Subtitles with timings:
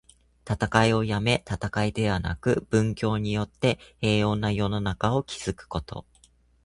[0.49, 6.07] 戦いをやめ、戦いではなく、文教によって平穏な世の中を築くこと。